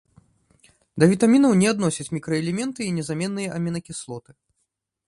Да 1.03 1.09
вітамінаў 1.11 1.51
не 1.61 1.67
адносяць 1.73 2.07
мікраэлементы 2.17 2.81
і 2.87 2.91
незаменныя 2.97 3.49
амінакіслоты. 3.61 4.31